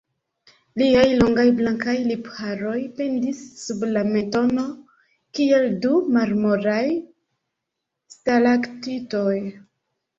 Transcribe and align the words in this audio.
Liaj 0.81 1.03
longaj 1.19 1.45
blankaj 1.59 1.95
lipharoj 2.11 2.79
pendis 3.01 3.43
sub 3.67 3.85
la 3.93 4.05
mentono 4.15 4.67
kiel 5.41 5.71
du 5.87 5.95
marmoraj 6.19 6.85
stalaktitoj. 8.19 9.41